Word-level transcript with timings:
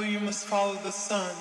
know 0.00 0.06
you 0.06 0.20
must 0.20 0.44
follow 0.44 0.74
the 0.84 0.92
sun. 0.92 1.37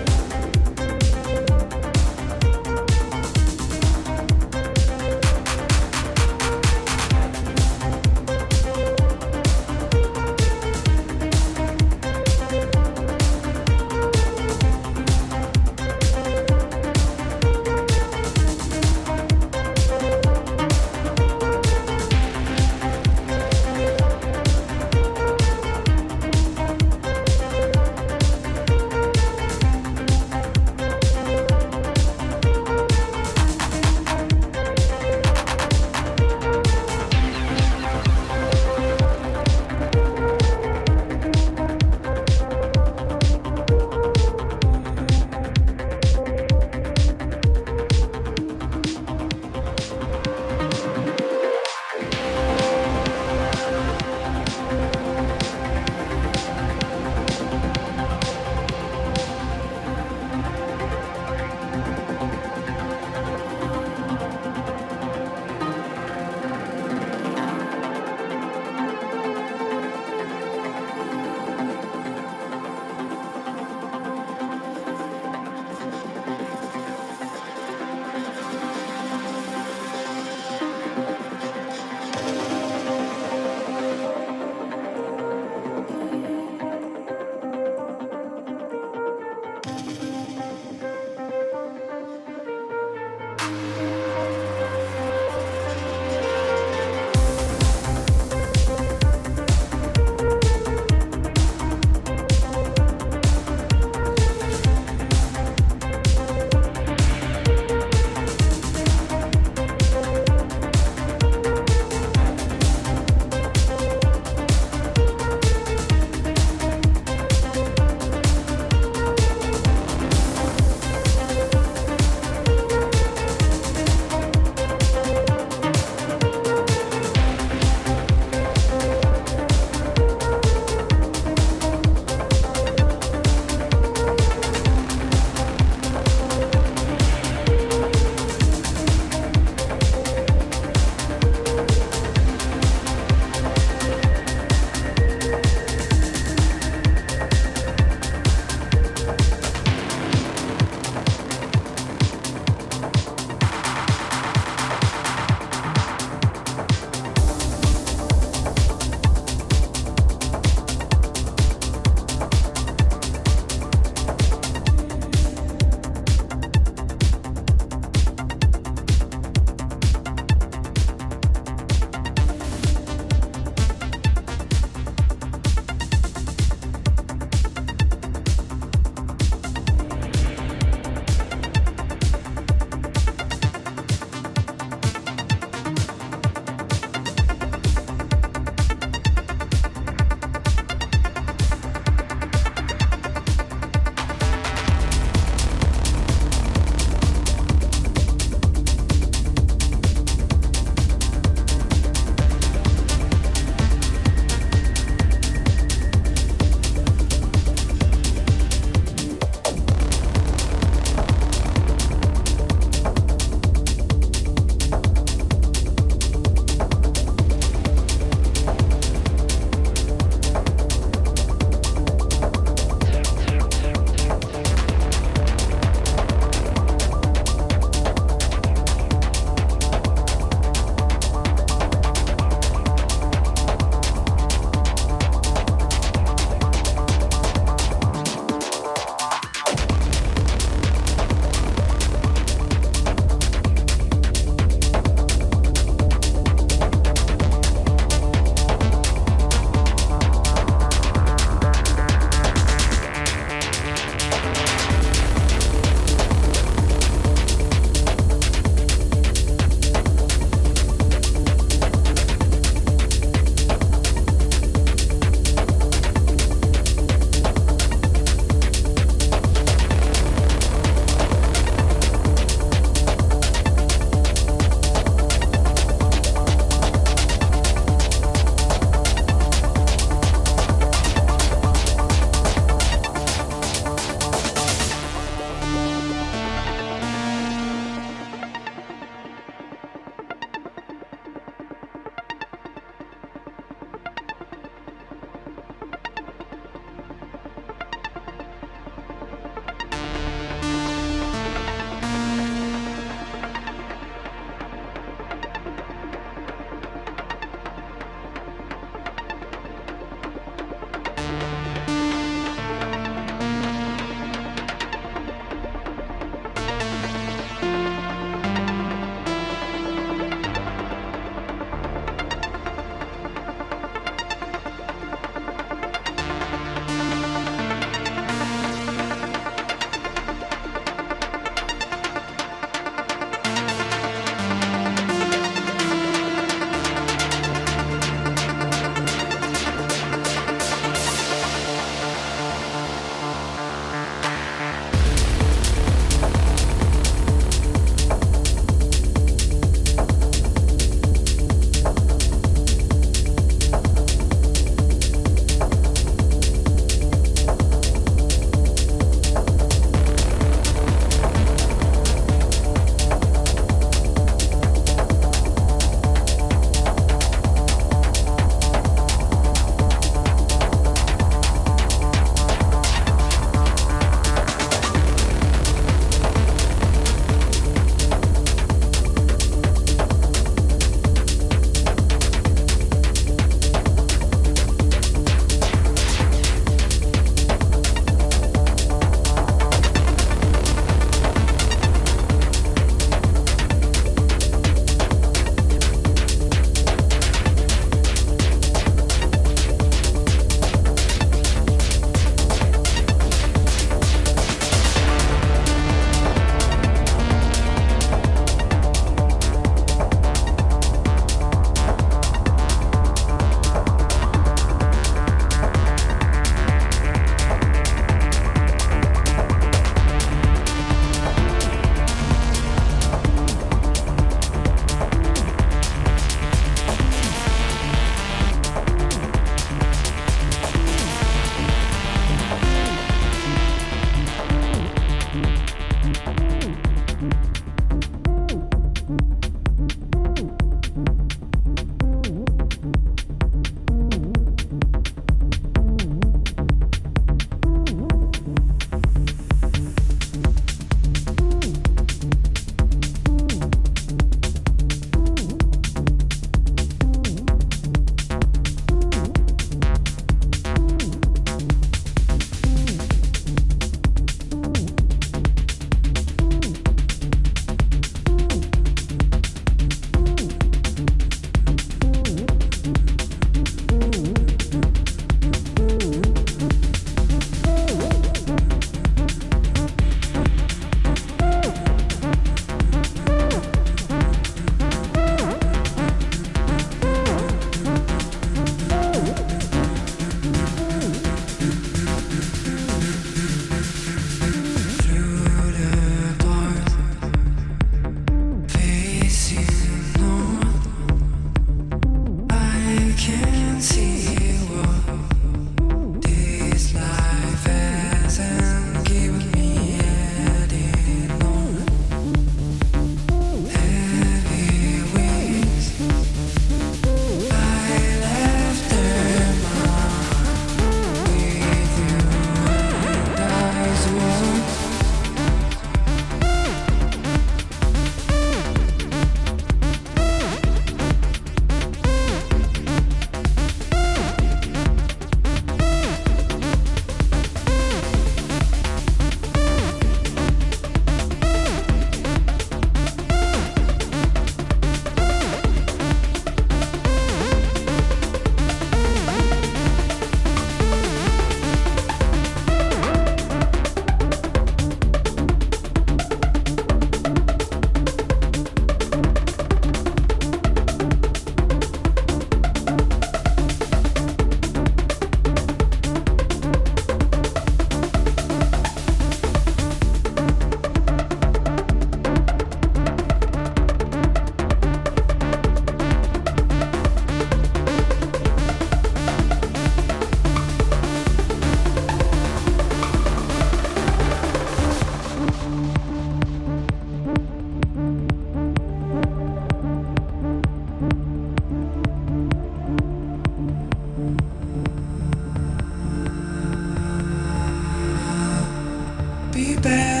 Be 599.61 600.00